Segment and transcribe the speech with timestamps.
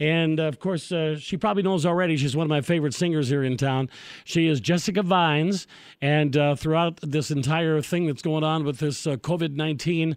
[0.00, 2.16] And of course, uh, she probably knows already.
[2.16, 3.90] She's one of my favorite singers here in town.
[4.24, 5.66] She is Jessica Vines.
[6.00, 10.16] And uh, throughout this entire thing that's going on with this uh, COVID 19,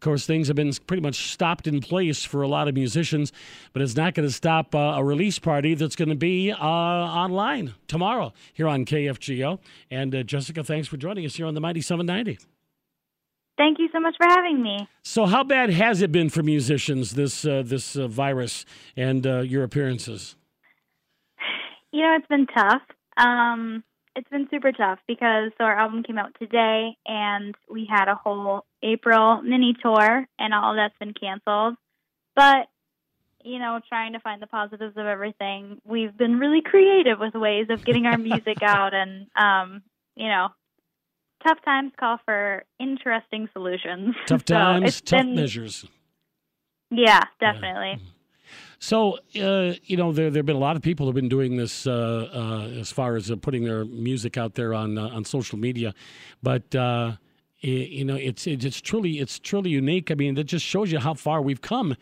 [0.00, 3.32] of course, things have been pretty much stopped in place for a lot of musicians,
[3.74, 6.56] but it's not going to stop uh, a release party that's going to be uh,
[6.56, 9.58] online tomorrow here on KFGO.
[9.90, 12.38] And uh, Jessica, thanks for joining us here on the Mighty 790.
[13.60, 14.88] Thank you so much for having me.
[15.02, 18.64] So, how bad has it been for musicians this uh, this uh, virus
[18.96, 20.34] and uh, your appearances?
[21.92, 22.80] You know, it's been tough.
[23.18, 23.84] Um,
[24.16, 28.14] it's been super tough because so our album came out today and we had a
[28.14, 31.76] whole April mini tour and all that's been canceled.
[32.34, 32.66] But
[33.44, 37.66] you know, trying to find the positives of everything, we've been really creative with ways
[37.68, 39.82] of getting our music out and um,
[40.16, 40.48] you know,
[41.46, 44.14] tough times call for interesting solutions.
[44.26, 45.86] Tough times, it's tough been- measures.
[46.90, 48.00] Yeah, definitely.
[48.80, 51.28] So, uh, you know, there there have been a lot of people who have been
[51.28, 52.28] doing this uh,
[52.72, 55.94] uh, as far as uh, putting their music out there on uh, on social media,
[56.42, 56.74] but
[57.60, 60.10] you know, it's it's it's truly it's truly unique.
[60.10, 61.96] I mean, it just shows you how far we've come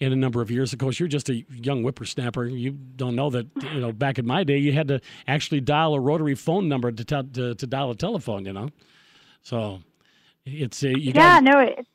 [0.00, 0.72] in a number of years.
[0.72, 2.46] Of course, you're just a young whippersnapper.
[2.46, 5.94] You don't know that you know back in my day, you had to actually dial
[5.94, 8.44] a rotary phone number to to, to dial a telephone.
[8.44, 8.70] You know,
[9.42, 9.80] so
[10.44, 11.42] it's uh, you Yeah, guys.
[11.42, 11.86] no, it,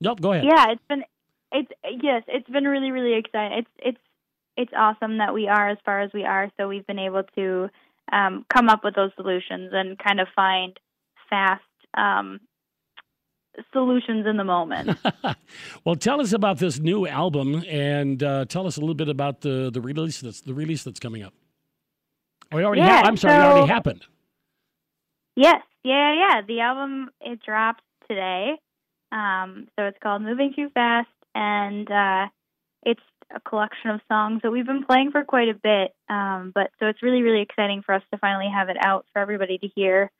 [0.00, 0.44] Nope, go ahead.
[0.44, 1.02] yeah it's been
[1.50, 1.70] it's
[2.02, 3.98] yes it's been really really exciting it's it's
[4.56, 7.68] it's awesome that we are as far as we are so we've been able to
[8.12, 10.78] um, come up with those solutions and kind of find
[11.28, 11.62] fast
[11.96, 12.40] um,
[13.72, 14.96] solutions in the moment
[15.84, 19.40] well, tell us about this new album and uh, tell us a little bit about
[19.40, 21.34] the the release that's the release that's coming up.
[22.52, 24.06] Oh, it already Yeah, hap- I'm sorry, it already happened.
[25.36, 28.52] yes yeah yeah the album it dropped today
[29.10, 32.26] um, so it's called moving too fast and uh,
[32.84, 33.00] it's
[33.34, 36.86] a collection of songs that we've been playing for quite a bit um, but so
[36.86, 40.10] it's really really exciting for us to finally have it out for everybody to hear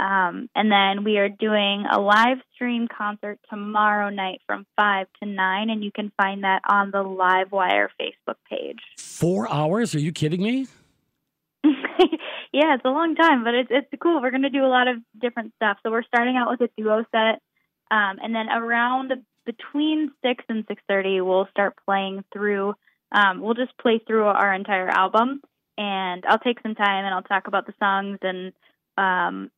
[0.00, 5.28] um, and then we are doing a live stream concert tomorrow night from 5 to
[5.28, 8.78] 9 and you can find that on the livewire facebook page
[9.18, 9.96] Four hours?
[9.96, 10.68] Are you kidding me?
[11.64, 14.22] yeah, it's a long time, but it's it's cool.
[14.22, 15.78] We're gonna do a lot of different stuff.
[15.82, 17.42] So we're starting out with a duo set,
[17.90, 19.12] um, and then around
[19.44, 22.74] between six and six thirty, we'll start playing through.
[23.10, 25.40] Um, we'll just play through our entire album,
[25.76, 28.52] and I'll take some time and I'll talk about the songs and
[28.96, 29.50] um,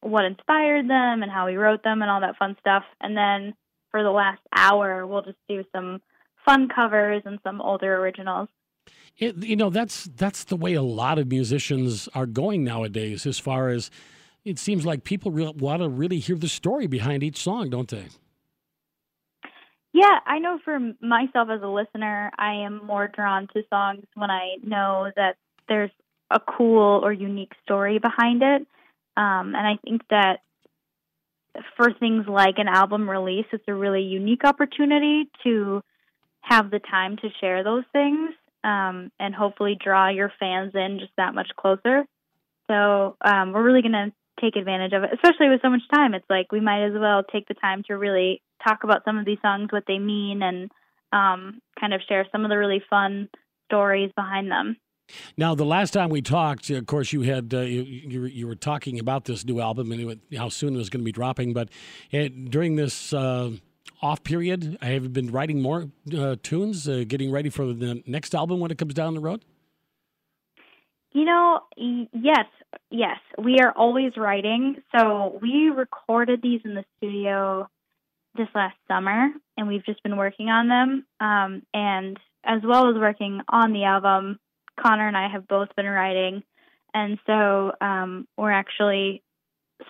[0.00, 2.84] what inspired them and how we wrote them and all that fun stuff.
[3.00, 3.54] And then
[3.90, 6.00] for the last hour, we'll just do some
[6.44, 8.48] fun covers and some older originals.
[9.18, 13.26] It, you know, that's that's the way a lot of musicians are going nowadays.
[13.26, 13.90] As far as
[14.44, 17.88] it seems like people re- want to really hear the story behind each song, don't
[17.88, 18.06] they?
[19.92, 24.30] Yeah, I know for myself as a listener, I am more drawn to songs when
[24.30, 25.36] I know that
[25.68, 25.90] there's
[26.30, 28.66] a cool or unique story behind it.
[29.18, 30.38] Um, and I think that
[31.76, 35.82] for things like an album release, it's a really unique opportunity to
[36.40, 38.30] have the time to share those things
[38.62, 42.04] um, and hopefully draw your fans in just that much closer.
[42.70, 46.14] So um, we're really going to take advantage of it, especially with so much time.
[46.14, 49.24] It's like we might as well take the time to really talk about some of
[49.24, 50.70] these songs, what they mean, and
[51.12, 53.28] um, kind of share some of the really fun
[53.66, 54.76] stories behind them.
[55.36, 58.46] Now, the last time we talked, of course, you had uh, you, you, were, you
[58.46, 61.12] were talking about this new album and it, how soon it was going to be
[61.12, 61.52] dropping.
[61.52, 61.70] But
[62.12, 63.52] uh during this uh,
[64.02, 68.34] off period, I have been writing more uh, tunes, uh, getting ready for the next
[68.34, 69.44] album when it comes down the road.
[71.12, 72.46] You know, yes,
[72.90, 74.76] yes, we are always writing.
[74.96, 77.68] So we recorded these in the studio
[78.36, 81.06] this last summer, and we've just been working on them.
[81.18, 84.38] Um, and as well as working on the album,
[84.80, 86.42] Connor and I have both been writing,
[86.94, 89.22] and so um, we're actually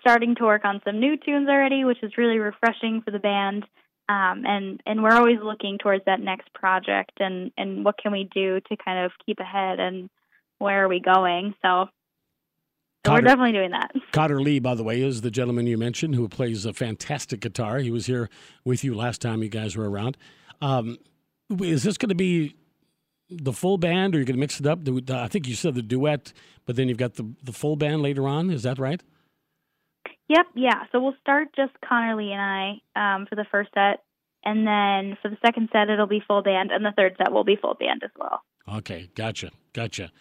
[0.00, 3.64] starting to work on some new tunes already, which is really refreshing for the band.
[4.08, 8.28] Um, and and we're always looking towards that next project and and what can we
[8.32, 10.08] do to kind of keep ahead and
[10.58, 11.54] where are we going?
[11.62, 11.88] So,
[13.06, 13.92] so we're definitely doing that.
[14.12, 17.78] Connor Lee, by the way, is the gentleman you mentioned who plays a fantastic guitar.
[17.78, 18.28] He was here
[18.64, 20.16] with you last time you guys were around.
[20.60, 20.98] Um,
[21.60, 22.56] is this going to be
[23.30, 24.80] the full band, or you're going to mix it up?
[25.10, 26.32] I think you said the duet,
[26.66, 28.50] but then you've got the the full band later on.
[28.50, 29.02] Is that right?
[30.28, 30.84] Yep, yeah.
[30.92, 34.04] So we'll start just Connor Lee and I um, for the first set,
[34.44, 37.44] and then for the second set it'll be full band, and the third set will
[37.44, 38.42] be full band as well.
[38.70, 40.12] Okay, gotcha, gotcha.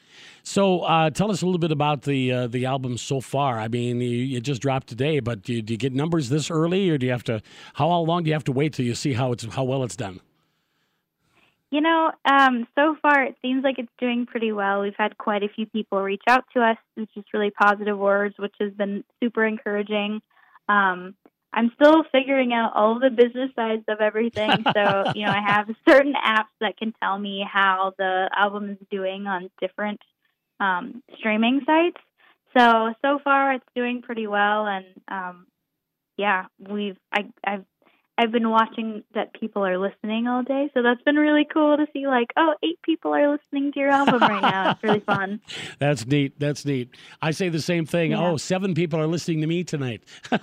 [0.44, 3.60] So, uh, tell us a little bit about the uh, the album so far.
[3.60, 6.50] I mean, you, it just dropped today, but do you, do you get numbers this
[6.50, 7.42] early, or do you have to?
[7.74, 9.98] How long do you have to wait till you see how it's how well it's
[9.98, 10.22] done?
[11.70, 14.82] You know, um, so far it seems like it's doing pretty well.
[14.82, 18.36] We've had quite a few people reach out to us, which is really positive words,
[18.38, 20.22] which has been super encouraging.
[20.70, 21.16] Um,
[21.54, 24.50] I'm still figuring out all the business sides of everything.
[24.78, 28.88] So, you know, I have certain apps that can tell me how the album is
[28.92, 30.00] doing on different
[30.60, 31.98] um, streaming sites.
[32.56, 34.68] So, so far it's doing pretty well.
[34.68, 35.48] And um,
[36.18, 37.66] yeah, we've, I, I've
[38.20, 41.86] I've been watching that people are listening all day, so that's been really cool to
[41.94, 42.08] see.
[42.08, 44.72] Like, oh, eight people are listening to your album right now.
[44.72, 45.40] It's really fun.
[45.80, 46.40] That's neat.
[46.40, 46.90] That's neat.
[47.22, 48.12] I say the same thing.
[48.12, 48.28] Yeah.
[48.28, 50.02] Oh, seven people are listening to me tonight.
[50.32, 50.40] yeah,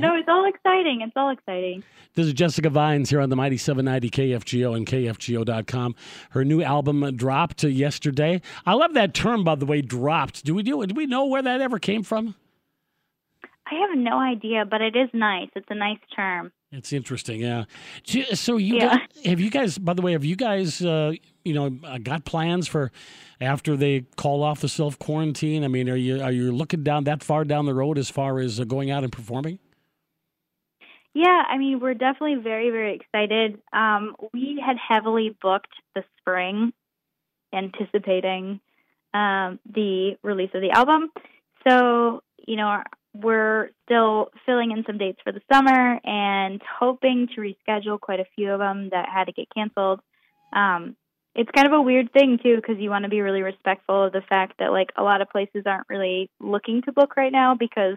[0.00, 1.02] no, it's all exciting.
[1.02, 1.84] It's all exciting.
[2.14, 5.94] This is Jessica Vines here on the Mighty 790 KFGO and KFGO.com.
[6.30, 8.42] Her new album dropped yesterday.
[8.66, 10.44] I love that term, by the way, dropped.
[10.44, 10.84] Do we do?
[10.84, 12.34] Do we know where that ever came from?
[13.70, 15.48] I have no idea, but it is nice.
[15.54, 16.52] It's a nice term.
[16.70, 17.64] It's interesting, yeah.
[18.34, 18.98] So you yeah.
[18.98, 19.78] Got, have you guys?
[19.78, 21.12] By the way, have you guys, uh,
[21.44, 22.92] you know, uh, got plans for
[23.40, 25.64] after they call off the self quarantine?
[25.64, 28.38] I mean, are you are you looking down that far down the road as far
[28.38, 29.58] as uh, going out and performing?
[31.14, 33.60] Yeah, I mean, we're definitely very very excited.
[33.72, 36.72] Um, we had heavily booked the spring,
[37.52, 38.60] anticipating
[39.14, 41.10] um, the release of the album.
[41.66, 42.84] So you know, our,
[43.22, 48.26] we're still filling in some dates for the summer and hoping to reschedule quite a
[48.34, 50.00] few of them that had to get canceled.
[50.52, 50.96] Um,
[51.34, 54.12] it's kind of a weird thing too because you want to be really respectful of
[54.12, 57.54] the fact that like a lot of places aren't really looking to book right now
[57.54, 57.96] because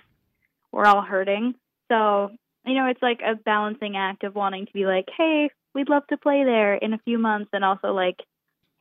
[0.71, 1.56] we're all hurting.
[1.91, 2.31] So
[2.65, 6.06] you know, it's like a balancing act of wanting to be like, hey, we'd love
[6.07, 8.17] to play there in a few months, and also like,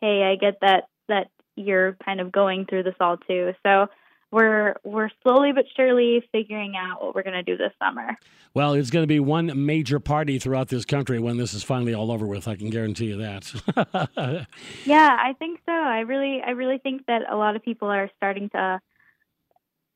[0.01, 3.53] hey, I get that that you're kind of going through this all too.
[3.65, 3.87] So
[4.33, 8.17] we're we're slowly but surely figuring out what we're going to do this summer.
[8.55, 11.95] Well, it's going to be one major party throughout this country when this is finally
[11.95, 12.49] all over with.
[12.49, 14.47] I can guarantee you that.
[14.85, 15.73] yeah, I think so.
[15.73, 18.81] I really I really think that a lot of people are starting to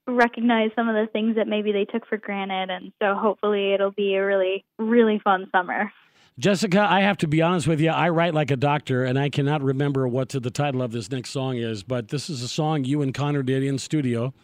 [0.07, 3.91] recognize some of the things that maybe they took for granted and so hopefully it'll
[3.91, 5.91] be a really really fun summer.
[6.37, 7.91] Jessica, I have to be honest with you.
[7.91, 11.31] I write like a doctor, and I cannot remember what the title of this next
[11.31, 14.35] song is, but this is a song you and Connor did in studio.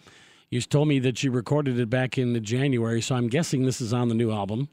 [0.51, 3.93] You told me that you recorded it back in January, so I'm guessing this is
[3.93, 4.69] on the new album.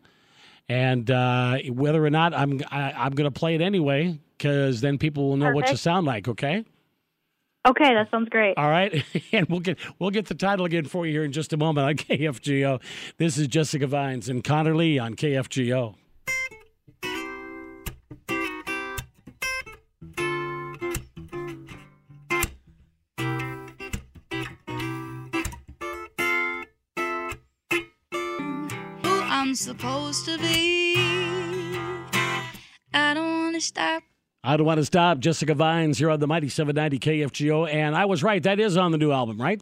[0.69, 4.19] And uh, whether or not I'm, I, am i am going to play it anyway,
[4.37, 5.55] because then people will know Perfect.
[5.55, 6.27] what you sound like.
[6.27, 6.65] Okay.
[7.67, 8.57] Okay, that sounds great.
[8.57, 11.51] All right, and we'll get we'll get the title again for you here in just
[11.51, 12.79] a moment on KFGO.
[13.17, 15.95] This is Jessica Vines and Connor Lee on KFGO.
[29.55, 30.95] Supposed to be.
[32.93, 34.03] I don't want to stop.
[34.43, 35.19] I don't want to stop.
[35.19, 37.71] Jessica Vines here on the Mighty 790 KFGO.
[37.71, 38.41] And I was right.
[38.41, 39.61] That is on the new album, right?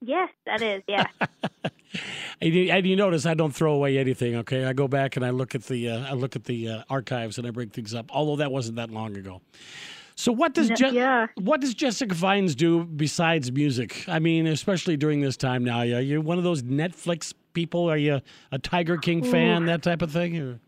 [0.00, 0.82] Yes, that is.
[0.88, 1.06] Yeah.
[2.40, 4.36] and, you, and, you, notice I don't throw away anything.
[4.36, 6.82] Okay, I go back and I look at the uh, I look at the uh,
[6.88, 8.06] archives and I bring things up.
[8.14, 9.40] Although that wasn't that long ago.
[10.18, 11.28] So what does Je- yeah.
[11.36, 14.04] what does Jessica Vines do besides music?
[14.08, 15.82] I mean, especially during this time now.
[15.82, 17.88] Yeah, you're one of those Netflix people?
[17.88, 18.20] Are you
[18.50, 19.66] a Tiger King fan, Ooh.
[19.66, 20.36] that type of thing?
[20.36, 20.58] Or?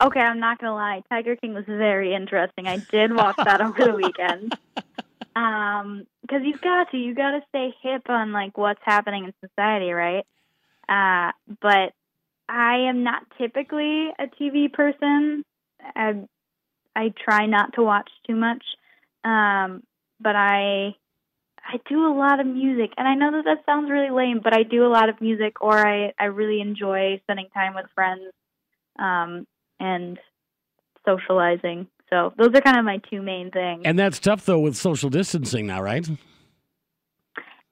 [0.00, 1.02] Okay, I'm not gonna lie.
[1.10, 2.66] Tiger King was very interesting.
[2.66, 4.58] I did watch that over the weekend.
[5.36, 9.34] Um, because you've got to, you got to stay hip on like what's happening in
[9.40, 10.24] society, right?
[10.88, 11.92] Uh, but
[12.48, 15.44] I am not typically a TV person.
[15.96, 16.22] I,
[16.96, 18.62] I try not to watch too much.
[19.24, 19.82] Um,
[20.20, 20.94] but I
[21.66, 24.54] I do a lot of music, and I know that that sounds really lame, but
[24.54, 28.32] I do a lot of music, or I I really enjoy spending time with friends,
[28.98, 29.46] um,
[29.80, 30.18] and
[31.06, 31.88] socializing.
[32.10, 33.82] So those are kind of my two main things.
[33.84, 36.08] And that's tough though with social distancing now, right?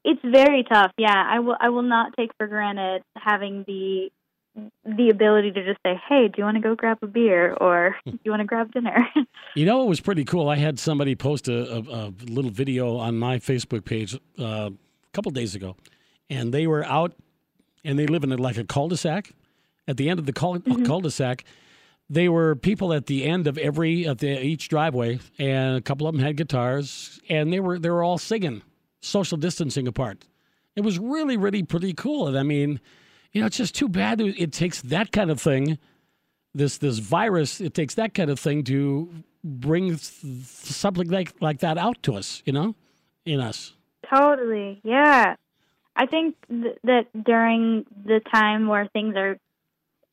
[0.04, 0.92] It's very tough.
[0.98, 1.56] Yeah, I will.
[1.60, 4.10] I will not take for granted having the
[4.84, 7.96] the ability to just say, "Hey, do you want to go grab a beer or
[8.04, 9.08] do you want to grab dinner?"
[9.54, 10.48] you know, it was pretty cool.
[10.48, 14.72] I had somebody post a, a, a little video on my Facebook page uh, a
[15.12, 15.76] couple days ago,
[16.28, 17.14] and they were out,
[17.84, 19.32] and they live in a, like a cul-de-sac.
[19.88, 20.84] At the end of the cul- mm-hmm.
[20.84, 21.44] cul-de-sac,
[22.08, 26.06] they were people at the end of every at the, each driveway, and a couple
[26.06, 28.62] of them had guitars, and they were they were all singing,
[29.00, 30.26] social distancing apart.
[30.76, 32.28] It was really, really pretty cool.
[32.28, 32.80] And I mean
[33.32, 35.78] you know, it's just too bad it takes that kind of thing,
[36.54, 39.10] this this virus, it takes that kind of thing to
[39.42, 42.74] bring something like like that out to us, you know,
[43.24, 43.74] in us.
[44.12, 45.36] Totally, yeah.
[45.94, 49.38] I think th- that during the time where things are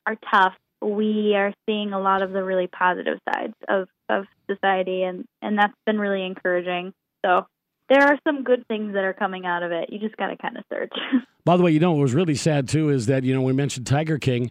[0.06, 5.02] are tough, we are seeing a lot of the really positive sides of, of society,
[5.02, 6.94] and, and that's been really encouraging.
[7.24, 7.46] So
[7.90, 9.90] there are some good things that are coming out of it.
[9.92, 10.92] You just got to kind of search.
[11.44, 13.52] By the way, you know what was really sad too is that you know we
[13.52, 14.50] mentioned Tiger King.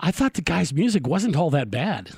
[0.00, 2.10] I thought the guy's music wasn't all that bad.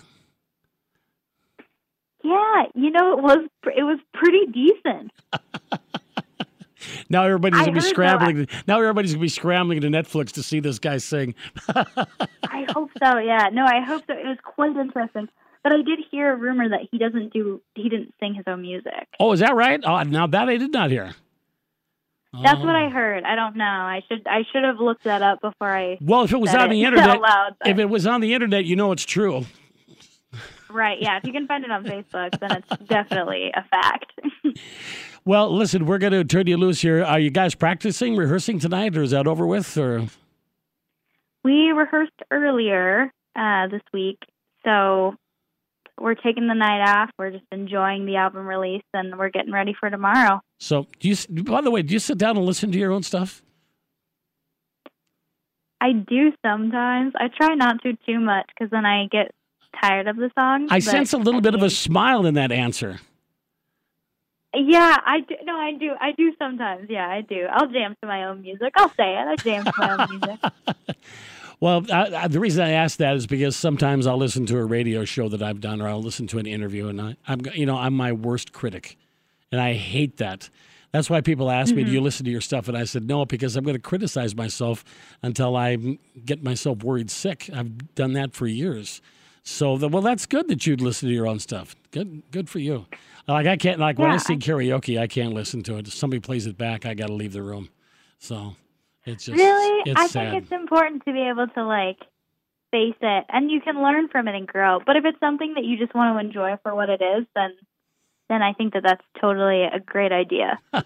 [2.23, 3.39] Yeah, you know it was
[3.77, 5.13] it was pretty decent.
[7.09, 8.47] now everybody's gonna be scrambling.
[8.67, 11.35] Now everybody's gonna be scrambling to Netflix to see this guy sing.
[11.69, 13.19] I hope so.
[13.19, 14.15] Yeah, no, I hope so.
[14.15, 15.29] It was quite interesting.
[15.65, 18.63] But I did hear a rumor that he doesn't do he didn't sing his own
[18.63, 19.09] music.
[19.19, 19.81] oh, is that right?
[19.83, 21.15] Oh, now that I did not hear.
[22.43, 22.67] That's Oh.
[22.67, 23.25] what I heard.
[23.25, 23.65] I don't know.
[23.65, 26.69] I should I should have looked that up before I Well, if it was on
[26.71, 27.55] the internet, loud.
[27.65, 29.47] if it was on the internet, you know it's true.
[30.69, 31.17] right, yeah.
[31.17, 34.13] If you can find it on Facebook, then it's definitely a fact.
[35.27, 37.03] Well, listen, we're going to turn you loose here.
[37.03, 39.75] Are you guys practicing, rehearsing tonight, or is that over with?
[39.79, 40.07] Or
[41.43, 44.19] we rehearsed earlier uh, this week,
[44.67, 45.15] so
[46.01, 47.11] we're taking the night off.
[47.19, 50.41] We're just enjoying the album release, and we're getting ready for tomorrow.
[50.59, 50.87] so?
[51.01, 51.17] Do you?
[51.45, 53.43] By the way, do you sit down and listen to your own stuff?
[55.81, 57.13] I do sometimes.
[57.17, 59.33] I try not to too much because then I get
[59.83, 60.69] tired of the song.
[60.71, 63.01] I sense a little I bit of a smile in that answer.
[64.55, 65.35] Yeah, I do.
[65.45, 65.93] No, I do.
[66.01, 66.87] I do sometimes.
[66.89, 67.47] Yeah, I do.
[67.51, 68.73] I'll jam to my own music.
[68.77, 69.27] I'll say it.
[69.27, 70.41] I jam to my own music.
[71.65, 74.65] Well, I, I, the reason I ask that is because sometimes I'll listen to a
[74.67, 77.65] radio show that I've done, or I'll listen to an interview, and I, I'm, you
[77.65, 78.99] know, I'm my worst critic,
[79.51, 80.51] and I hate that.
[80.93, 81.95] That's why people ask me, "Do mm-hmm.
[81.95, 84.85] you listen to your stuff?" And I said, "No," because I'm going to criticize myself
[85.23, 85.77] until I
[86.23, 87.49] get myself worried sick.
[87.51, 89.01] I've done that for years.
[89.43, 91.75] So, the, well, that's good that you'd listen to your own stuff.
[91.93, 92.85] Good, good for you.
[93.27, 95.89] Like I can't, like when I Yeah, sing I- karaoke, I can't listen to it.
[95.89, 97.71] If somebody plays it back, I got to leave the room.
[98.19, 98.57] So,
[99.05, 100.33] it's just really, it's I sad.
[100.33, 101.99] think it's important to be able to like
[102.71, 104.81] face it, and you can learn from it and grow.
[104.85, 107.53] But if it's something that you just want to enjoy for what it is, then
[108.29, 110.59] then I think that that's totally a great idea.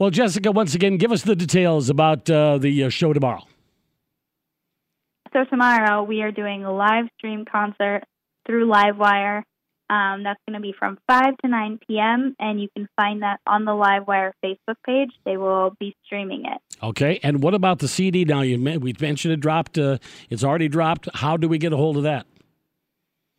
[0.00, 3.46] Well, Jessica, once again, give us the details about uh, the uh, show tomorrow.
[5.34, 8.04] So tomorrow we are doing a live stream concert
[8.46, 9.42] through Livewire.
[9.90, 13.40] Um, that's going to be from 5 to 9 p.m., and you can find that
[13.46, 15.10] on the Livewire Facebook page.
[15.26, 16.69] They will be streaming it.
[16.82, 18.24] Okay, and what about the CD?
[18.24, 19.76] Now you we mentioned it dropped.
[19.76, 19.98] Uh,
[20.30, 21.08] it's already dropped.
[21.14, 22.26] How do we get a hold of that?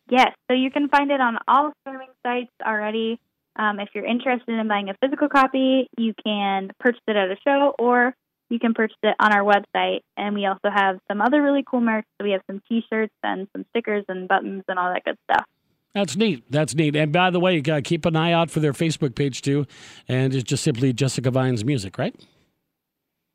[0.08, 3.18] Yes, so you can find it on all streaming sites already.
[3.56, 7.36] Um, if you're interested in buying a physical copy, you can purchase it at a
[7.46, 8.14] show or
[8.48, 10.00] you can purchase it on our website.
[10.16, 12.04] And we also have some other really cool merch.
[12.20, 15.16] So we have some t shirts and some stickers and buttons and all that good
[15.30, 15.46] stuff.
[15.94, 16.44] That's neat.
[16.50, 16.96] That's neat.
[16.96, 19.42] And by the way, you got to keep an eye out for their Facebook page
[19.42, 19.66] too,
[20.08, 22.14] and it's just simply Jessica Vines Music, right?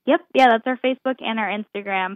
[0.07, 2.15] Yep, yeah, that's our Facebook and our Instagram.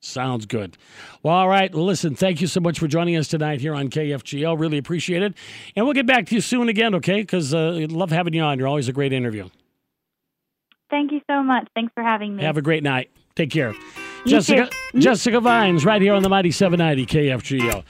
[0.00, 0.76] Sounds good.
[1.22, 1.72] Well, all right.
[1.74, 4.58] Listen, thank you so much for joining us tonight here on KFGO.
[4.58, 5.34] Really appreciate it.
[5.74, 7.22] And we'll get back to you soon again, okay?
[7.22, 8.58] Because uh, love having you on.
[8.58, 9.48] You're always a great interview.
[10.90, 11.68] Thank you so much.
[11.74, 12.42] Thanks for having me.
[12.44, 13.10] Have a great night.
[13.34, 13.72] Take care.
[13.72, 13.80] You
[14.26, 15.00] Jessica too.
[15.00, 17.84] Jessica Vines, right here on the Mighty 790 KFGO.